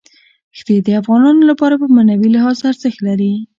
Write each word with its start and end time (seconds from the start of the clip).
ښتې 0.57 0.75
د 0.85 0.89
افغانانو 1.01 1.41
لپاره 1.51 1.75
په 1.81 1.87
معنوي 1.95 2.29
لحاظ 2.35 2.57
ارزښت 2.69 2.99
لري. 3.07 3.33